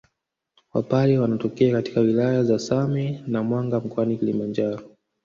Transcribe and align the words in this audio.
Wapare 0.73 1.17
wanatokea 1.17 1.71
katika 1.73 1.99
wilaya 1.99 2.43
za 2.43 2.59
Same 2.59 3.23
na 3.27 3.43
Mwanga 3.43 3.79
mkoani 3.79 4.17
Kilimanjaro 4.17 4.89